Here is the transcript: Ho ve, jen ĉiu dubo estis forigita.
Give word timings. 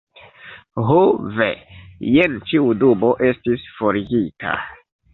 Ho 0.87 1.01
ve, 1.35 1.51
jen 2.15 2.41
ĉiu 2.49 2.75
dubo 2.87 3.15
estis 3.31 3.71
forigita. 3.79 4.61